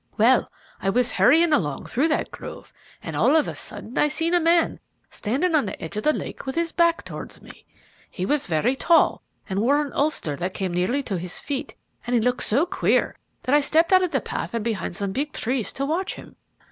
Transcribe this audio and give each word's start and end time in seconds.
Well, 0.17 0.51
I 0.81 0.89
was 0.89 1.11
hurrying 1.11 1.53
along 1.53 1.85
through 1.85 2.07
that 2.07 2.31
grove, 2.31 2.73
and 3.03 3.15
all 3.15 3.35
of 3.35 3.47
a 3.47 3.53
sudden 3.55 3.95
I 3.99 4.07
seen 4.07 4.33
a 4.33 4.39
man 4.39 4.79
standing 5.11 5.53
on 5.53 5.65
the 5.65 5.79
edge 5.79 5.95
of 5.95 6.01
the 6.01 6.11
lake 6.11 6.43
with 6.47 6.55
his 6.55 6.71
back 6.71 7.05
towards 7.05 7.39
me. 7.39 7.67
He 8.09 8.25
was 8.25 8.47
very 8.47 8.75
tall, 8.75 9.21
and 9.47 9.59
wore 9.61 9.79
an 9.79 9.93
ulster 9.93 10.35
that 10.37 10.55
came 10.55 10.73
nearly 10.73 11.03
to 11.03 11.19
his 11.19 11.39
feet, 11.39 11.75
and 12.07 12.15
he 12.15 12.19
looked 12.19 12.41
so 12.41 12.65
queer 12.65 13.15
that 13.43 13.53
I 13.53 13.61
stepped 13.61 13.93
out 13.93 14.01
of 14.01 14.09
the 14.09 14.21
path 14.21 14.55
and 14.55 14.63
behind 14.63 14.95
some 14.95 15.11
big 15.11 15.33
trees 15.33 15.71
to 15.73 15.85
watch 15.85 16.15
him. 16.15 16.35